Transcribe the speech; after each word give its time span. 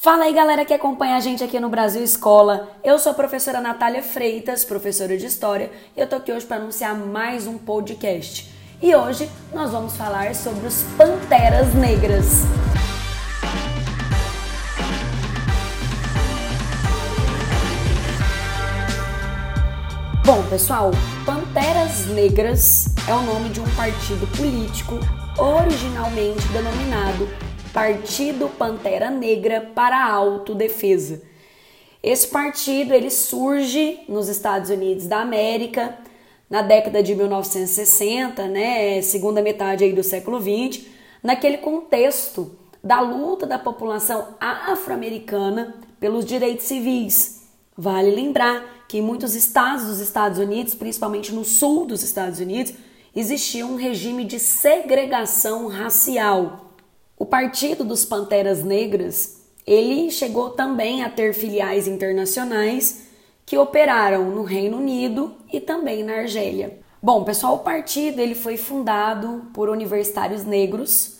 Fala 0.00 0.26
aí 0.26 0.32
galera 0.32 0.64
que 0.64 0.72
acompanha 0.72 1.16
a 1.16 1.20
gente 1.20 1.42
aqui 1.42 1.58
no 1.58 1.68
Brasil 1.68 2.04
Escola. 2.04 2.68
Eu 2.84 3.00
sou 3.00 3.10
a 3.10 3.14
professora 3.16 3.60
Natália 3.60 4.00
Freitas, 4.00 4.64
professora 4.64 5.18
de 5.18 5.26
História, 5.26 5.72
e 5.96 6.00
eu 6.00 6.08
tô 6.08 6.14
aqui 6.14 6.30
hoje 6.30 6.46
para 6.46 6.58
anunciar 6.58 6.94
mais 6.94 7.48
um 7.48 7.58
podcast. 7.58 8.48
E 8.80 8.94
hoje 8.94 9.28
nós 9.52 9.72
vamos 9.72 9.96
falar 9.96 10.36
sobre 10.36 10.68
os 10.68 10.84
Panteras 10.96 11.74
Negras. 11.74 12.42
Bom, 20.24 20.44
pessoal, 20.48 20.92
Panteras 21.26 22.06
Negras 22.06 22.86
é 23.08 23.14
o 23.14 23.22
nome 23.22 23.48
de 23.48 23.60
um 23.60 23.68
partido 23.74 24.28
político 24.36 25.00
originalmente 25.36 26.46
denominado 26.52 27.47
Partido 27.72 28.48
Pantera 28.48 29.10
Negra 29.10 29.70
para 29.74 29.96
a 29.96 30.12
Autodefesa. 30.12 31.22
Esse 32.02 32.28
partido 32.28 32.94
ele 32.94 33.10
surge 33.10 34.00
nos 34.08 34.28
Estados 34.28 34.70
Unidos 34.70 35.06
da 35.06 35.20
América 35.20 35.98
na 36.48 36.62
década 36.62 37.02
de 37.02 37.14
1960, 37.14 38.46
né, 38.46 39.02
segunda 39.02 39.42
metade 39.42 39.84
aí 39.84 39.92
do 39.92 40.02
século 40.02 40.40
20, 40.40 40.90
naquele 41.22 41.58
contexto 41.58 42.56
da 42.82 43.00
luta 43.00 43.46
da 43.46 43.58
população 43.58 44.28
afro-americana 44.40 45.74
pelos 46.00 46.24
direitos 46.24 46.64
civis. 46.64 47.42
Vale 47.76 48.10
lembrar 48.10 48.86
que 48.88 48.98
em 48.98 49.02
muitos 49.02 49.34
estados 49.34 49.84
dos 49.84 50.00
Estados 50.00 50.38
Unidos, 50.38 50.74
principalmente 50.74 51.34
no 51.34 51.44
sul 51.44 51.84
dos 51.84 52.02
Estados 52.02 52.40
Unidos, 52.40 52.72
existia 53.14 53.66
um 53.66 53.76
regime 53.76 54.24
de 54.24 54.38
segregação 54.38 55.66
racial. 55.68 56.67
O 57.18 57.26
Partido 57.26 57.84
dos 57.84 58.04
Panteras 58.04 58.62
Negras, 58.62 59.42
ele 59.66 60.08
chegou 60.08 60.50
também 60.50 61.02
a 61.02 61.10
ter 61.10 61.34
filiais 61.34 61.88
internacionais 61.88 63.08
que 63.44 63.58
operaram 63.58 64.30
no 64.30 64.44
Reino 64.44 64.76
Unido 64.76 65.34
e 65.52 65.60
também 65.60 66.04
na 66.04 66.18
Argélia. 66.18 66.78
Bom, 67.02 67.24
pessoal, 67.24 67.56
o 67.56 67.58
partido 67.58 68.20
ele 68.20 68.36
foi 68.36 68.56
fundado 68.56 69.46
por 69.52 69.68
universitários 69.68 70.44
negros, 70.44 71.18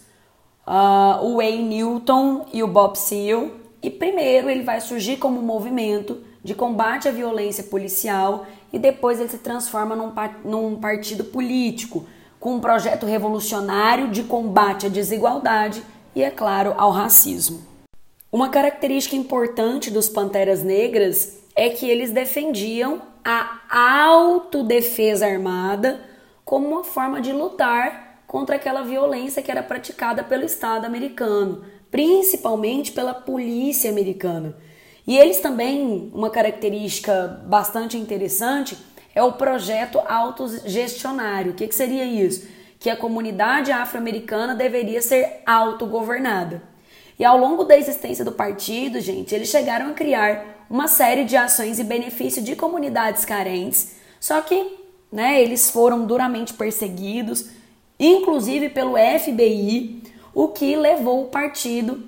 uh, 0.65 1.25
o 1.25 1.39
Wayne 1.39 1.65
Newton 1.65 2.47
e 2.53 2.63
o 2.63 2.69
Bob 2.69 2.97
Seale, 2.97 3.53
e 3.83 3.91
primeiro 3.91 4.49
ele 4.49 4.63
vai 4.63 4.81
surgir 4.81 5.17
como 5.17 5.41
um 5.41 5.45
movimento 5.45 6.19
de 6.45 6.55
combate 6.55 7.09
à 7.09 7.11
violência 7.11 7.65
policial 7.65 8.47
e 8.73 8.79
depois 8.79 9.19
ele 9.19 9.29
se 9.29 9.39
transforma 9.39 9.97
num, 9.97 10.13
num 10.45 10.77
partido 10.77 11.25
político 11.25 12.07
com 12.39 12.55
um 12.55 12.61
projeto 12.61 13.05
revolucionário 13.05 14.09
de 14.09 14.23
combate 14.23 14.87
à 14.87 14.89
desigualdade 14.89 15.83
e, 16.19 16.23
é 16.23 16.33
claro, 16.33 16.75
ao 16.77 16.91
racismo. 16.91 17.63
Uma 18.33 18.49
característica 18.49 19.15
importante 19.15 19.89
dos 19.89 20.09
Panteras 20.09 20.65
Negras 20.65 21.39
é 21.55 21.69
que 21.69 21.89
eles 21.89 22.11
defendiam 22.11 23.01
a 23.25 23.61
autodefesa 24.05 25.27
armada 25.27 26.01
como 26.45 26.67
uma 26.67 26.83
forma 26.83 27.21
de 27.21 27.33
lutar 27.33 28.23
contra 28.27 28.57
aquela 28.57 28.83
violência 28.83 29.41
que 29.41 29.51
era 29.51 29.63
praticada 29.63 30.25
pelo 30.25 30.45
Estado 30.45 30.87
americano, 30.87 31.65
principalmente 31.89 32.91
pela 32.91 33.15
polícia 33.15 33.89
americana. 33.89 34.57
E 35.07 35.17
eles 35.17 35.39
também, 35.39 36.11
uma 36.13 36.31
característica 36.31 37.41
bastante 37.47 37.97
interessante 37.97 38.77
é 39.15 39.23
o 39.23 39.35
projeto 39.35 40.01
autogestionário. 40.01 41.53
O 41.53 41.55
que, 41.55 41.69
que 41.69 41.75
seria 41.75 42.05
isso? 42.05 42.58
Que 42.79 42.91
a 42.91 42.97
comunidade 42.97 43.73
afro-americana 43.73 44.55
deveria 44.55 45.03
ser 45.03 45.43
autogovernada. 45.45 46.63
E 47.19 47.25
ao 47.25 47.37
longo 47.37 47.65
da 47.65 47.77
existência 47.77 48.25
do 48.25 48.33
partido, 48.33 49.01
gente, 49.01 49.35
eles 49.35 49.49
chegaram 49.49 49.91
a 49.91 49.95
criar 49.95 50.67
uma 50.71 50.87
série 50.87 51.25
de 51.25 51.37
ações 51.37 51.79
e 51.79 51.85
benefícios 51.85 52.45
de 52.45 52.55
comunidades 52.55 53.25
carentes, 53.25 53.97
só 54.21 54.41
que 54.41 54.79
né, 55.11 55.43
eles 55.43 55.71
foram 55.71 56.07
duramente 56.07 56.55
perseguidos, 56.55 57.47
inclusive 57.99 58.69
pelo 58.69 58.95
FBI, 58.97 60.03
o 60.35 60.49
que 60.49 60.77
levou 60.77 61.25
o 61.25 61.29
partido 61.29 62.07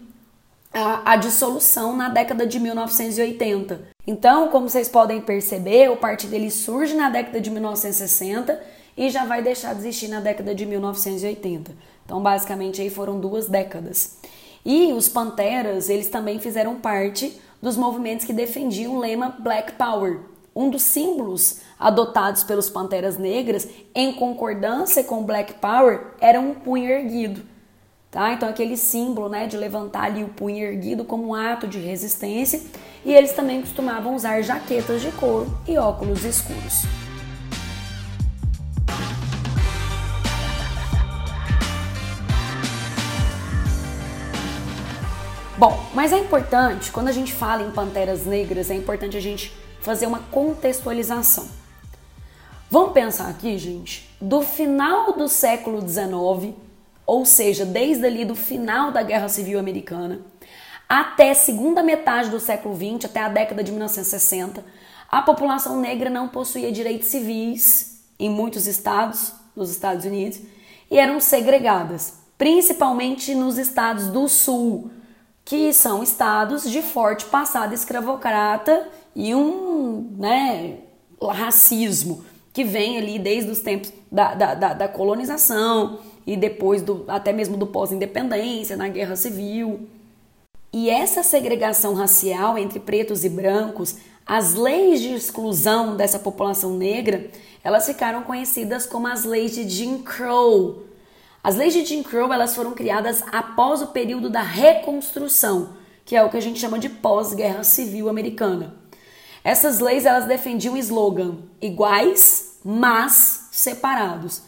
a, 0.73 1.13
a, 1.13 1.17
dissolução 1.17 1.97
na 1.97 2.09
década 2.09 2.47
de 2.47 2.61
1980. 2.61 3.89
Então, 4.07 4.49
como 4.49 4.69
vocês 4.69 4.89
podem 4.89 5.21
perceber, 5.21 5.91
o 5.91 5.97
partido 5.97 6.35
ele 6.35 6.51
surge 6.51 6.95
na 6.95 7.11
década 7.11 7.41
de 7.41 7.51
1960 7.51 8.61
e 8.97 9.11
já 9.11 9.25
vai 9.25 9.43
deixar 9.43 9.75
de 9.75 9.81
existir 9.81 10.09
na 10.09 10.21
década 10.21 10.55
de 10.55 10.67
1980. 10.67 11.73
Então, 12.05 12.23
basicamente, 12.23 12.81
aí 12.81 12.91
foram 12.91 13.21
duas 13.21 13.49
décadas. 13.49 14.19
E 14.65 14.93
os 14.93 15.09
Panteras, 15.09 15.89
eles 15.89 16.09
também 16.09 16.39
fizeram 16.39 16.77
parte 16.77 17.41
dos 17.63 17.77
movimentos 17.77 18.27
que 18.27 18.33
defendiam 18.33 18.97
o 18.97 18.99
lema 18.99 19.37
Black 19.39 19.73
Power. 19.73 20.21
Um 20.55 20.69
dos 20.69 20.83
símbolos 20.83 21.61
adotados 21.79 22.43
pelos 22.43 22.69
Panteras 22.69 23.17
Negras, 23.17 23.69
em 23.95 24.13
concordância 24.13 25.05
com 25.05 25.23
Black 25.23 25.55
Power, 25.55 26.15
era 26.21 26.41
um 26.41 26.55
punho 26.55 26.91
erguido. 26.91 27.43
Tá? 28.11 28.33
Então 28.33 28.49
aquele 28.49 28.77
símbolo 28.77 29.29
né, 29.29 29.47
de 29.47 29.57
levantar 29.57 30.05
ali 30.05 30.25
o 30.25 30.29
punho 30.29 30.67
erguido 30.67 31.05
como 31.05 31.29
um 31.29 31.35
ato 31.35 31.69
de 31.69 31.79
resistência 31.79 32.61
e 33.05 33.13
eles 33.13 33.33
também 33.33 33.61
costumavam 33.61 34.17
usar 34.17 34.43
jaquetas 34.43 35.01
de 35.01 35.13
couro 35.13 35.47
e 35.67 35.79
óculos 35.79 36.25
escuros. 36.25 36.83
Bom, 45.61 45.79
mas 45.93 46.11
é 46.11 46.19
importante, 46.19 46.91
quando 46.91 47.09
a 47.09 47.13
gente 47.13 47.35
fala 47.35 47.63
em 47.63 47.71
panteras 47.71 48.25
negras, 48.25 48.71
é 48.71 48.75
importante 48.75 49.15
a 49.15 49.21
gente 49.21 49.55
fazer 49.83 50.07
uma 50.07 50.21
contextualização. 50.21 51.51
Vamos 52.71 52.93
pensar 52.93 53.29
aqui, 53.29 53.59
gente, 53.59 54.09
do 54.19 54.41
final 54.41 55.13
do 55.13 55.29
século 55.29 55.87
XIX 55.87 56.55
ou 57.07 57.27
seja, 57.27 57.67
desde 57.67 58.07
ali 58.07 58.25
do 58.25 58.35
final 58.35 58.91
da 58.91 59.03
Guerra 59.03 59.29
Civil 59.29 59.59
Americana 59.59 60.23
até 60.89 61.35
segunda 61.35 61.83
metade 61.83 62.31
do 62.31 62.41
século 62.41 62.75
XX, 62.75 63.05
até 63.05 63.21
a 63.21 63.29
década 63.29 63.63
de 63.63 63.71
1960, 63.71 64.65
a 65.11 65.21
população 65.21 65.79
negra 65.79 66.09
não 66.09 66.27
possuía 66.27 66.73
direitos 66.73 67.09
civis 67.09 68.01
em 68.19 68.31
muitos 68.31 68.67
estados 68.67 69.35
dos 69.55 69.71
Estados 69.71 70.07
Unidos 70.07 70.41
e 70.91 70.99
eram 70.99 71.21
segregadas, 71.21 72.15
principalmente 72.39 73.35
nos 73.35 73.59
estados 73.59 74.07
do 74.07 74.27
sul, 74.27 74.91
que 75.51 75.73
são 75.73 76.01
estados 76.01 76.63
de 76.63 76.81
forte 76.81 77.25
passado 77.25 77.75
escravocrata 77.75 78.87
e 79.17 79.35
um 79.35 80.15
né, 80.17 80.77
racismo 81.21 82.25
que 82.53 82.63
vem 82.63 82.97
ali 82.97 83.19
desde 83.19 83.51
os 83.51 83.59
tempos 83.59 83.93
da, 84.13 84.33
da, 84.33 84.55
da, 84.55 84.75
da 84.75 84.87
colonização 84.87 85.99
e 86.25 86.37
depois 86.37 86.83
do, 86.83 87.05
até 87.09 87.33
mesmo 87.33 87.57
do 87.57 87.67
pós-independência, 87.67 88.77
na 88.77 88.87
Guerra 88.87 89.17
Civil. 89.17 89.89
E 90.73 90.89
essa 90.89 91.25
segregação 91.25 91.95
racial 91.95 92.57
entre 92.57 92.79
pretos 92.79 93.25
e 93.25 93.29
brancos, 93.29 93.97
as 94.25 94.55
leis 94.55 95.01
de 95.01 95.13
exclusão 95.13 95.97
dessa 95.97 96.21
população 96.21 96.77
negra, 96.77 97.29
elas 97.65 97.87
ficaram 97.87 98.23
conhecidas 98.23 98.87
como 98.87 99.09
as 99.09 99.25
leis 99.25 99.51
de 99.51 99.69
Jim 99.69 99.99
Crow. 99.99 100.90
As 101.43 101.57
leis 101.57 101.73
de 101.73 101.85
Jim 101.85 102.03
Crow 102.03 102.33
elas 102.33 102.55
foram 102.55 102.73
criadas 102.73 103.23
após 103.33 103.81
o 103.81 103.89
período 103.89 104.29
da 104.29 104.43
reconstrução, 104.43 105.71
que 106.05 106.15
é 106.15 106.23
o 106.23 106.29
que 106.29 106.37
a 106.37 106.43
gente 106.43 106.61
chama 106.61 106.79
de 106.79 106.89
pós-guerra 106.89 107.65
civil 107.65 108.09
americana. 108.09 108.75
Essas 109.43 109.79
leis 109.79 110.05
elas 110.05 110.27
defendiam 110.27 110.75
o 110.75 110.79
slogan 110.79 111.39
iguais, 111.61 112.59
mas 112.63 113.49
separados 113.51 114.43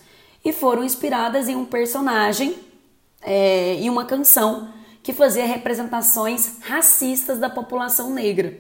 e 0.44 0.52
foram 0.52 0.84
inspiradas 0.84 1.48
em 1.48 1.56
um 1.56 1.64
personagem 1.64 2.56
é, 3.22 3.76
e 3.81 3.88
uma 3.88 4.04
canção 4.04 4.69
que 5.02 5.12
fazia 5.12 5.47
representações 5.47 6.58
racistas 6.60 7.38
da 7.38 7.49
população 7.49 8.11
negra. 8.11 8.56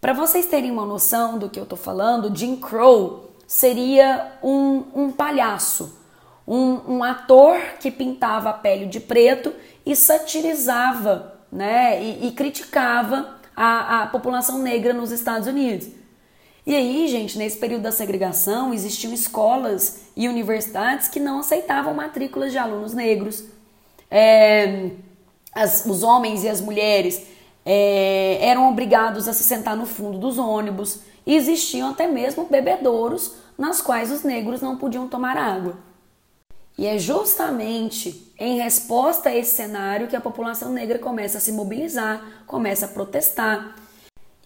Para 0.00 0.12
vocês 0.12 0.46
terem 0.46 0.70
uma 0.70 0.86
noção 0.86 1.38
do 1.38 1.50
que 1.50 1.58
eu 1.58 1.64
estou 1.64 1.78
falando, 1.78 2.34
Jim 2.34 2.56
Crow 2.56 3.30
seria 3.46 4.38
um, 4.42 4.84
um 4.94 5.12
palhaço, 5.12 5.99
um, 6.46 6.96
um, 6.96 7.04
ator 7.04 7.56
que 7.78 7.90
pintava 7.90 8.50
a 8.50 8.54
pele 8.54 8.86
de 8.86 9.00
preto 9.00 9.52
e 9.84 9.94
satirizava 9.94 11.40
né, 11.50 12.02
e, 12.02 12.28
e 12.28 12.32
criticava 12.32 13.38
a, 13.56 14.02
a 14.02 14.06
população 14.06 14.58
negra 14.58 14.92
nos 14.92 15.10
Estados 15.10 15.46
Unidos. 15.46 15.88
E 16.66 16.74
aí, 16.74 17.08
gente, 17.08 17.38
nesse 17.38 17.58
período 17.58 17.82
da 17.82 17.92
segregação, 17.92 18.72
existiam 18.72 19.12
escolas 19.12 20.02
e 20.16 20.28
universidades 20.28 21.08
que 21.08 21.18
não 21.18 21.40
aceitavam 21.40 21.94
matrículas 21.94 22.52
de 22.52 22.58
alunos 22.58 22.92
negros. 22.92 23.44
É, 24.10 24.90
as, 25.52 25.84
os 25.86 26.02
homens 26.02 26.44
e 26.44 26.48
as 26.48 26.60
mulheres 26.60 27.22
é, 27.64 28.38
eram 28.40 28.68
obrigados 28.68 29.26
a 29.26 29.32
se 29.32 29.42
sentar 29.42 29.76
no 29.76 29.86
fundo 29.86 30.18
dos 30.18 30.38
ônibus. 30.38 31.00
E 31.26 31.34
existiam 31.34 31.90
até 31.90 32.06
mesmo 32.06 32.44
bebedouros 32.44 33.34
nas 33.58 33.80
quais 33.80 34.10
os 34.10 34.22
negros 34.22 34.60
não 34.60 34.76
podiam 34.76 35.08
tomar 35.08 35.36
água. 35.36 35.76
E 36.80 36.86
é 36.86 36.98
justamente 36.98 38.32
em 38.38 38.56
resposta 38.56 39.28
a 39.28 39.36
esse 39.36 39.54
cenário 39.54 40.08
que 40.08 40.16
a 40.16 40.20
população 40.20 40.72
negra 40.72 40.98
começa 40.98 41.36
a 41.36 41.40
se 41.40 41.52
mobilizar, 41.52 42.42
começa 42.46 42.86
a 42.86 42.88
protestar. 42.88 43.76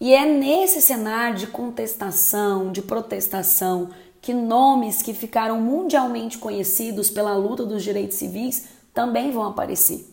E 0.00 0.12
é 0.12 0.26
nesse 0.26 0.82
cenário 0.82 1.38
de 1.38 1.46
contestação, 1.46 2.72
de 2.72 2.82
protestação, 2.82 3.90
que 4.20 4.34
nomes 4.34 5.00
que 5.00 5.14
ficaram 5.14 5.60
mundialmente 5.60 6.36
conhecidos 6.36 7.08
pela 7.08 7.36
luta 7.36 7.64
dos 7.64 7.84
direitos 7.84 8.16
civis 8.16 8.66
também 8.92 9.30
vão 9.30 9.44
aparecer, 9.44 10.04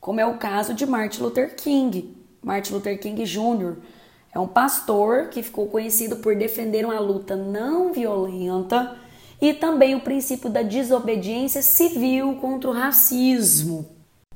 como 0.00 0.20
é 0.20 0.26
o 0.26 0.38
caso 0.38 0.74
de 0.74 0.86
Martin 0.86 1.22
Luther 1.22 1.56
King. 1.56 2.16
Martin 2.40 2.74
Luther 2.74 3.00
King 3.00 3.24
Jr. 3.24 3.78
é 4.32 4.38
um 4.38 4.46
pastor 4.46 5.26
que 5.26 5.42
ficou 5.42 5.66
conhecido 5.66 6.18
por 6.18 6.36
defender 6.36 6.84
uma 6.84 7.00
luta 7.00 7.34
não 7.34 7.92
violenta 7.92 8.96
e 9.44 9.52
também 9.52 9.94
o 9.94 10.00
princípio 10.00 10.48
da 10.48 10.62
desobediência 10.62 11.60
civil 11.60 12.36
contra 12.40 12.70
o 12.70 12.72
racismo. 12.72 13.84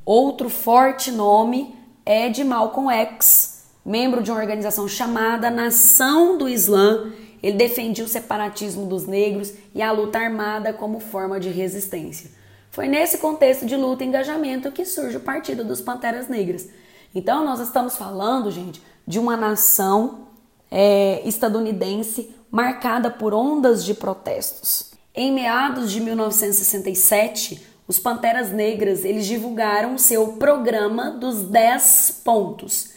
Outro 0.05 0.51
forte 0.51 1.11
nome 1.11 1.75
é 2.05 2.29
de 2.29 2.45
Malcolm 2.45 2.91
X, 2.91 3.65
membro 3.83 4.23
de 4.23 4.31
uma 4.31 4.39
organização 4.39 4.87
chamada 4.87 5.49
Nação 5.49 6.37
do 6.37 6.47
Islã. 6.47 7.11
Ele 7.43 7.57
defendia 7.57 8.05
o 8.05 8.09
separatismo 8.09 8.85
dos 8.85 9.07
negros 9.07 9.55
e 9.75 9.81
a 9.81 9.91
luta 9.93 10.19
armada 10.19 10.75
como 10.75 11.01
forma 11.01 11.41
de 11.41 11.49
resistência. 11.49 12.31
Foi 12.71 12.87
nesse 12.87 13.17
contexto 13.17 13.65
de 13.65 13.77
luta 13.77 14.05
e 14.05 14.07
engajamento 14.07 14.71
que 14.71 14.85
surge 14.85 15.17
o 15.17 15.21
Partido 15.21 15.65
dos 15.65 15.81
Panteras 15.81 16.29
Negras. 16.29 16.69
Então, 17.15 17.47
nós 17.47 17.61
estamos 17.61 17.97
falando, 17.97 18.51
gente, 18.51 18.83
de 19.07 19.19
uma 19.19 19.39
nação 19.39 20.29
é, 20.71 21.23
estadunidense 21.27 22.35
marcada 22.51 23.11
por 23.11 23.33
ondas 23.33 23.83
de 23.87 23.95
protestos. 23.95 24.98
Em 25.15 25.33
meados 25.33 25.91
de 25.91 26.01
1967, 26.01 27.61
os 27.89 27.99
Panteras 27.99 28.53
Negras 28.53 29.05
eles 29.05 29.27
divulgaram 29.27 29.97
seu 29.97 30.35
programa 30.35 31.11
dos 31.11 31.43
10 31.43 32.21
pontos. 32.25 32.91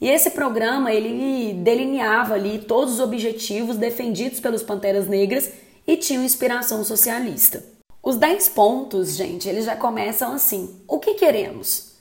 E 0.00 0.08
esse 0.08 0.30
programa 0.30 0.92
ele 0.92 1.54
delineava 1.54 2.34
ali 2.34 2.60
todos 2.60 2.94
os 2.94 3.00
objetivos 3.00 3.76
defendidos 3.76 4.38
pelos 4.38 4.62
Panteras 4.62 5.08
Negras 5.08 5.50
e 5.86 5.96
tinha 5.96 6.24
inspiração 6.24 6.84
socialista. 6.84 7.64
Os 8.00 8.16
10 8.16 8.48
pontos, 8.50 9.16
gente, 9.16 9.48
eles 9.48 9.64
já 9.64 9.74
começam 9.74 10.32
assim: 10.32 10.80
o 10.86 11.00
que 11.00 11.14
queremos? 11.14 11.96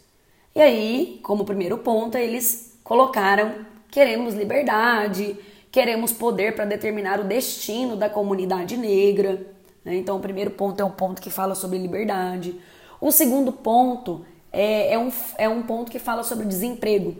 E 0.56 0.62
aí, 0.62 1.20
como 1.24 1.44
primeiro 1.44 1.80
ponto, 1.80 2.18
eles 2.18 2.78
colocaram: 2.84 3.66
queremos 3.90 4.36
liberdade, 4.36 5.36
queremos 5.78 6.12
poder 6.12 6.56
para 6.56 6.66
determinar 6.66 7.20
o 7.20 7.24
destino 7.24 7.96
da 7.96 8.10
comunidade 8.10 8.76
negra, 8.76 9.46
né? 9.86 9.96
Então, 9.96 10.18
o 10.18 10.20
primeiro 10.20 10.50
ponto 10.50 10.82
é 10.82 10.84
um 10.84 10.90
ponto 10.90 11.22
que 11.22 11.30
fala 11.30 11.54
sobre 11.54 11.78
liberdade. 11.78 12.60
O 13.00 13.12
segundo 13.12 13.52
ponto 13.52 14.26
é, 14.52 14.94
é, 14.94 14.98
um, 14.98 15.12
é 15.38 15.48
um 15.48 15.62
ponto 15.62 15.92
que 15.92 16.00
fala 16.00 16.24
sobre 16.24 16.48
desemprego. 16.48 17.16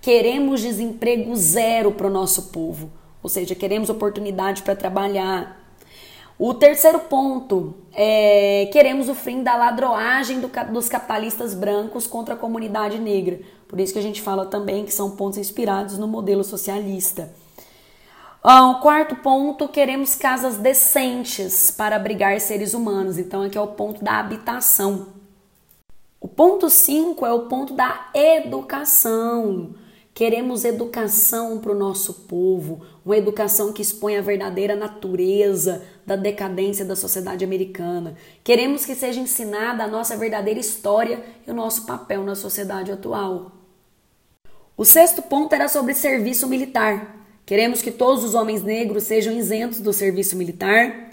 Queremos 0.00 0.60
desemprego 0.60 1.34
zero 1.34 1.90
para 1.90 2.06
o 2.06 2.10
nosso 2.10 2.52
povo, 2.52 2.88
ou 3.20 3.28
seja, 3.28 3.52
queremos 3.56 3.90
oportunidade 3.90 4.62
para 4.62 4.76
trabalhar. 4.76 5.60
O 6.38 6.54
terceiro 6.54 7.00
ponto 7.00 7.74
é 7.92 8.70
queremos 8.72 9.08
o 9.08 9.14
fim 9.16 9.42
da 9.42 9.56
ladroagem 9.56 10.38
do, 10.38 10.48
dos 10.72 10.88
capitalistas 10.88 11.52
brancos 11.52 12.06
contra 12.06 12.34
a 12.34 12.38
comunidade 12.38 13.00
negra. 13.00 13.40
Por 13.66 13.80
isso 13.80 13.92
que 13.92 13.98
a 13.98 14.02
gente 14.02 14.22
fala 14.22 14.46
também 14.46 14.84
que 14.84 14.94
são 14.94 15.16
pontos 15.16 15.36
inspirados 15.36 15.98
no 15.98 16.06
modelo 16.06 16.44
socialista. 16.44 17.42
Ah, 18.44 18.70
o 18.70 18.80
quarto 18.80 19.14
ponto, 19.14 19.68
queremos 19.68 20.16
casas 20.16 20.56
decentes 20.56 21.70
para 21.70 21.94
abrigar 21.94 22.40
seres 22.40 22.74
humanos. 22.74 23.16
Então, 23.16 23.42
aqui 23.42 23.56
é 23.56 23.60
o 23.60 23.68
ponto 23.68 24.02
da 24.02 24.18
habitação. 24.18 25.06
O 26.20 26.26
ponto 26.26 26.68
5 26.68 27.24
é 27.24 27.32
o 27.32 27.46
ponto 27.46 27.72
da 27.72 28.10
educação. 28.12 29.76
Queremos 30.12 30.64
educação 30.64 31.58
para 31.58 31.70
o 31.70 31.78
nosso 31.78 32.14
povo, 32.26 32.84
uma 33.06 33.16
educação 33.16 33.72
que 33.72 33.80
expõe 33.80 34.16
a 34.16 34.20
verdadeira 34.20 34.74
natureza 34.74 35.84
da 36.04 36.16
decadência 36.16 36.84
da 36.84 36.96
sociedade 36.96 37.44
americana. 37.44 38.16
Queremos 38.42 38.84
que 38.84 38.96
seja 38.96 39.20
ensinada 39.20 39.84
a 39.84 39.88
nossa 39.88 40.16
verdadeira 40.16 40.58
história 40.58 41.24
e 41.46 41.50
o 41.50 41.54
nosso 41.54 41.86
papel 41.86 42.24
na 42.24 42.34
sociedade 42.34 42.90
atual. 42.90 43.52
O 44.76 44.84
sexto 44.84 45.22
ponto 45.22 45.54
era 45.54 45.68
sobre 45.68 45.94
serviço 45.94 46.48
militar. 46.48 47.21
Queremos 47.44 47.82
que 47.82 47.90
todos 47.90 48.22
os 48.22 48.34
homens 48.34 48.62
negros 48.62 49.04
sejam 49.04 49.36
isentos 49.36 49.80
do 49.80 49.92
serviço 49.92 50.36
militar. 50.36 51.10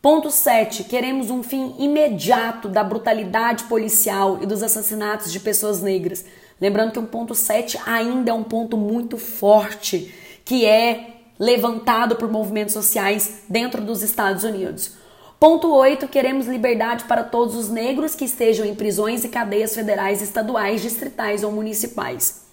Ponto 0.00 0.30
7. 0.30 0.84
Queremos 0.84 1.30
um 1.30 1.42
fim 1.42 1.74
imediato 1.78 2.68
da 2.68 2.84
brutalidade 2.84 3.64
policial 3.64 4.38
e 4.40 4.46
dos 4.46 4.62
assassinatos 4.62 5.32
de 5.32 5.40
pessoas 5.40 5.82
negras. 5.82 6.24
Lembrando 6.60 6.92
que 6.92 6.98
o 6.98 7.06
ponto 7.06 7.34
7 7.34 7.78
ainda 7.84 8.30
é 8.30 8.34
um 8.34 8.44
ponto 8.44 8.76
muito 8.76 9.18
forte, 9.18 10.14
que 10.44 10.64
é 10.64 11.14
levantado 11.38 12.14
por 12.16 12.30
movimentos 12.30 12.74
sociais 12.74 13.42
dentro 13.48 13.82
dos 13.82 14.02
Estados 14.02 14.44
Unidos. 14.44 14.92
Ponto 15.40 15.74
8. 15.74 16.06
Queremos 16.06 16.46
liberdade 16.46 17.04
para 17.04 17.24
todos 17.24 17.56
os 17.56 17.68
negros 17.68 18.14
que 18.14 18.24
estejam 18.24 18.64
em 18.64 18.74
prisões 18.74 19.24
e 19.24 19.28
cadeias 19.28 19.74
federais, 19.74 20.22
estaduais, 20.22 20.80
distritais 20.80 21.42
ou 21.42 21.50
municipais. 21.50 22.43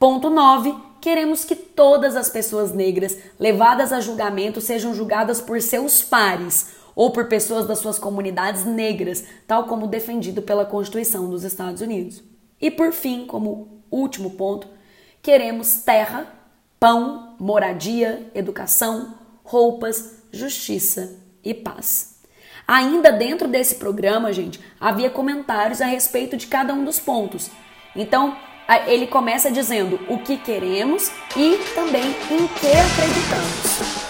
Ponto 0.00 0.30
9 0.30 0.74
queremos 0.98 1.44
que 1.44 1.54
todas 1.54 2.16
as 2.16 2.30
pessoas 2.30 2.72
negras 2.72 3.18
levadas 3.38 3.92
a 3.92 4.00
julgamento 4.00 4.58
sejam 4.58 4.94
julgadas 4.94 5.42
por 5.42 5.60
seus 5.60 6.02
pares 6.02 6.70
ou 6.96 7.10
por 7.10 7.26
pessoas 7.26 7.66
das 7.66 7.80
suas 7.80 7.98
comunidades 7.98 8.64
negras, 8.64 9.22
tal 9.46 9.64
como 9.64 9.86
defendido 9.86 10.40
pela 10.40 10.64
Constituição 10.64 11.28
dos 11.28 11.44
Estados 11.44 11.82
Unidos. 11.82 12.22
E 12.58 12.70
por 12.70 12.92
fim, 12.92 13.26
como 13.26 13.82
último 13.90 14.30
ponto, 14.30 14.68
queremos 15.20 15.82
terra, 15.82 16.26
pão, 16.78 17.36
moradia, 17.38 18.26
educação, 18.34 19.18
roupas, 19.44 20.22
justiça 20.32 21.14
e 21.44 21.52
paz. 21.52 22.22
Ainda 22.66 23.12
dentro 23.12 23.46
desse 23.46 23.74
programa, 23.74 24.32
gente, 24.32 24.60
havia 24.80 25.10
comentários 25.10 25.82
a 25.82 25.86
respeito 25.86 26.38
de 26.38 26.46
cada 26.46 26.72
um 26.72 26.86
dos 26.86 26.98
pontos. 26.98 27.50
Então, 27.94 28.34
ele 28.86 29.06
começa 29.06 29.50
dizendo 29.50 29.98
o 30.08 30.18
que 30.18 30.36
queremos 30.36 31.10
e 31.36 31.56
também 31.74 32.14
em 32.30 32.46
que 32.46 32.66
acreditamos. 32.66 34.00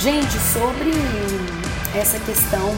Gente, 0.00 0.32
sobre 0.38 0.90
essa 1.94 2.18
questão 2.20 2.74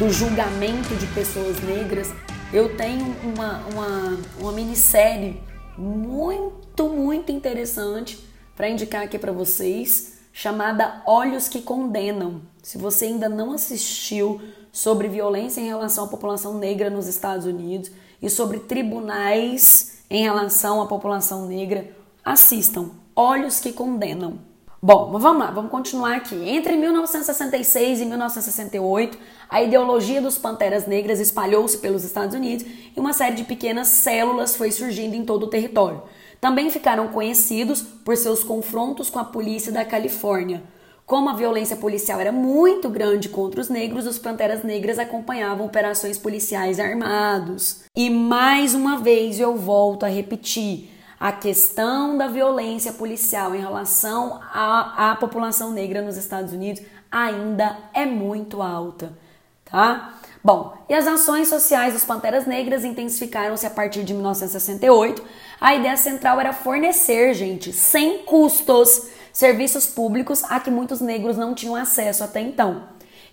do 0.00 0.10
julgamento 0.10 0.92
de 0.96 1.06
pessoas 1.14 1.60
negras, 1.62 2.12
eu 2.52 2.76
tenho 2.76 3.14
uma, 3.22 3.64
uma, 3.72 4.18
uma 4.40 4.52
minissérie 4.52 5.40
muito, 5.78 6.63
muito 6.82 7.30
interessante 7.30 8.18
para 8.56 8.68
indicar 8.68 9.02
aqui 9.02 9.18
para 9.18 9.32
vocês, 9.32 10.18
chamada 10.32 11.02
Olhos 11.06 11.48
que 11.48 11.62
Condenam. 11.62 12.42
Se 12.62 12.76
você 12.76 13.06
ainda 13.06 13.28
não 13.28 13.52
assistiu 13.52 14.40
sobre 14.72 15.06
violência 15.06 15.60
em 15.60 15.68
relação 15.68 16.04
à 16.04 16.08
população 16.08 16.58
negra 16.58 16.90
nos 16.90 17.06
Estados 17.06 17.46
Unidos 17.46 17.92
e 18.20 18.28
sobre 18.28 18.58
tribunais 18.58 19.98
em 20.10 20.24
relação 20.24 20.82
à 20.82 20.86
população 20.86 21.46
negra, 21.46 21.90
assistam 22.24 22.90
Olhos 23.14 23.60
que 23.60 23.72
Condenam. 23.72 24.40
Bom, 24.82 25.10
mas 25.12 25.22
vamos 25.22 25.42
lá, 25.42 25.50
vamos 25.50 25.70
continuar 25.70 26.16
aqui. 26.16 26.34
Entre 26.34 26.76
1966 26.76 28.00
e 28.00 28.04
1968, 28.04 29.16
a 29.48 29.62
ideologia 29.62 30.20
dos 30.20 30.36
Panteras 30.36 30.86
Negras 30.86 31.20
espalhou-se 31.20 31.78
pelos 31.78 32.04
Estados 32.04 32.34
Unidos 32.34 32.66
e 32.94 33.00
uma 33.00 33.12
série 33.12 33.36
de 33.36 33.44
pequenas 33.44 33.88
células 33.88 34.56
foi 34.56 34.70
surgindo 34.70 35.14
em 35.14 35.24
todo 35.24 35.44
o 35.44 35.48
território. 35.48 36.02
Também 36.44 36.68
ficaram 36.68 37.08
conhecidos 37.08 37.80
por 37.80 38.18
seus 38.18 38.44
confrontos 38.44 39.08
com 39.08 39.18
a 39.18 39.24
polícia 39.24 39.72
da 39.72 39.82
Califórnia. 39.82 40.62
Como 41.06 41.30
a 41.30 41.32
violência 41.32 41.74
policial 41.74 42.20
era 42.20 42.30
muito 42.30 42.90
grande 42.90 43.30
contra 43.30 43.62
os 43.62 43.70
negros, 43.70 44.06
os 44.06 44.18
Panteras 44.18 44.62
Negras 44.62 44.98
acompanhavam 44.98 45.64
operações 45.64 46.18
policiais 46.18 46.78
armados. 46.78 47.84
E 47.96 48.10
mais 48.10 48.74
uma 48.74 48.98
vez 48.98 49.40
eu 49.40 49.56
volto 49.56 50.04
a 50.04 50.08
repetir: 50.10 50.90
a 51.18 51.32
questão 51.32 52.18
da 52.18 52.28
violência 52.28 52.92
policial 52.92 53.54
em 53.54 53.60
relação 53.60 54.38
à, 54.52 55.12
à 55.12 55.16
população 55.16 55.72
negra 55.72 56.02
nos 56.02 56.18
Estados 56.18 56.52
Unidos 56.52 56.82
ainda 57.10 57.74
é 57.94 58.04
muito 58.04 58.60
alta, 58.60 59.16
tá? 59.64 60.12
Bom, 60.44 60.74
e 60.90 60.92
as 60.92 61.06
ações 61.06 61.48
sociais 61.48 61.94
dos 61.94 62.04
Panteras 62.04 62.44
Negras 62.44 62.84
intensificaram-se 62.84 63.66
a 63.66 63.70
partir 63.70 64.04
de 64.04 64.12
1968. 64.12 65.24
A 65.58 65.74
ideia 65.74 65.96
central 65.96 66.38
era 66.38 66.52
fornecer, 66.52 67.32
gente, 67.32 67.72
sem 67.72 68.18
custos, 68.24 69.06
serviços 69.32 69.86
públicos 69.86 70.44
a 70.44 70.60
que 70.60 70.70
muitos 70.70 71.00
negros 71.00 71.38
não 71.38 71.54
tinham 71.54 71.74
acesso 71.74 72.22
até 72.22 72.42
então. 72.42 72.82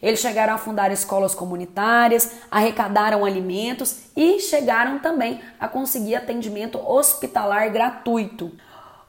Eles 0.02 0.22
chegaram 0.22 0.54
a 0.54 0.58
fundar 0.58 0.90
escolas 0.90 1.36
comunitárias, 1.36 2.32
arrecadaram 2.50 3.26
alimentos 3.26 4.04
e 4.16 4.40
chegaram 4.40 4.98
também 5.00 5.42
a 5.60 5.68
conseguir 5.68 6.16
atendimento 6.16 6.80
hospitalar 6.80 7.70
gratuito. 7.74 8.54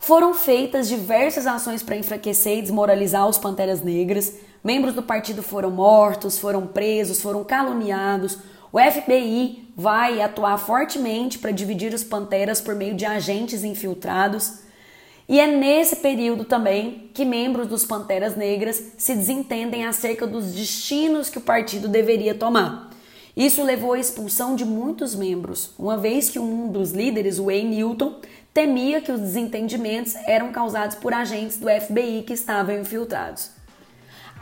Foram 0.01 0.35
feitas 0.35 0.89
diversas 0.89 1.47
ações 1.47 1.85
para 1.85 1.95
enfraquecer 1.95 2.59
e 2.59 2.63
desmoralizar 2.63 3.29
os 3.29 3.39
Panteras 3.39 3.81
Negras. 3.81 4.35
Membros 4.63 4.95
do 4.95 5.03
partido 5.03 5.43
foram 5.43 5.71
mortos, 5.71 6.39
foram 6.39 6.67
presos, 6.67 7.21
foram 7.21 7.43
caluniados. 7.43 8.39
O 8.73 8.79
FBI 8.79 9.69
vai 9.77 10.23
atuar 10.23 10.57
fortemente 10.57 11.39
para 11.39 11.51
dividir 11.51 11.93
os 11.93 12.05
Panteras 12.05 12.61
por 12.61 12.75
meio 12.75 12.95
de 12.95 13.05
agentes 13.05 13.65
infiltrados. 13.65 14.61
E 15.29 15.41
é 15.41 15.47
nesse 15.47 15.97
período 15.97 16.45
também 16.45 17.11
que 17.13 17.25
membros 17.25 17.67
dos 17.67 17.85
Panteras 17.85 18.37
Negras 18.37 18.93
se 18.97 19.15
desentendem 19.15 19.85
acerca 19.85 20.27
dos 20.27 20.53
destinos 20.53 21.29
que 21.29 21.39
o 21.39 21.43
partido 21.43 21.89
deveria 21.89 22.35
tomar. 22.35 22.91
Isso 23.37 23.65
levou 23.65 23.95
à 23.95 23.99
expulsão 23.99 24.55
de 24.55 24.65
muitos 24.65 25.15
membros, 25.15 25.71
uma 25.79 25.97
vez 25.97 26.29
que 26.29 26.39
um 26.39 26.69
dos 26.69 26.93
líderes, 26.93 27.39
Wayne 27.39 27.77
Newton, 27.77 28.21
temia 28.53 29.01
que 29.01 29.11
os 29.11 29.21
desentendimentos 29.21 30.15
eram 30.27 30.53
causados 30.53 30.97
por 30.97 31.15
agentes 31.15 31.57
do 31.57 31.67
FBI 31.67 32.25
que 32.27 32.35
estavam 32.35 32.79
infiltrados. 32.79 33.62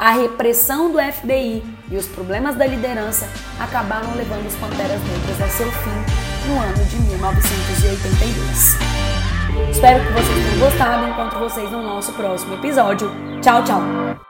A 0.00 0.12
repressão 0.12 0.90
do 0.90 0.98
FBI 0.98 1.62
e 1.90 1.96
os 1.98 2.06
problemas 2.06 2.56
da 2.56 2.66
liderança 2.66 3.28
acabaram 3.58 4.14
levando 4.14 4.46
os 4.46 4.54
Panteras 4.54 4.98
Negras 4.98 5.42
a 5.42 5.48
seu 5.48 5.70
fim 5.70 5.90
no 6.48 6.58
ano 6.58 6.84
de 6.86 6.96
1982. 7.02 8.78
Espero 9.70 10.02
que 10.02 10.12
vocês 10.14 10.52
tenham 10.52 10.58
gostado. 10.58 11.06
Encontro 11.06 11.38
vocês 11.40 11.70
no 11.70 11.82
nosso 11.82 12.14
próximo 12.14 12.54
episódio. 12.54 13.12
Tchau, 13.42 13.62
tchau! 13.62 14.29